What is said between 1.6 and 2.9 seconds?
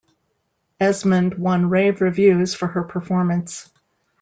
rave reviews for her